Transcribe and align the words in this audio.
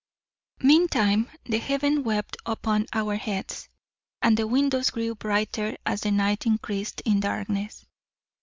Meantime 0.63 1.29
the 1.45 1.59
heaven 1.59 2.03
wept 2.03 2.35
upon 2.43 2.87
our 2.91 3.17
heads; 3.17 3.69
and 4.23 4.35
the 4.35 4.47
windows 4.47 4.89
grew 4.89 5.13
brighter 5.13 5.77
as 5.85 6.01
the 6.01 6.09
night 6.09 6.47
increased 6.47 7.01
in 7.01 7.19
darkness. 7.19 7.85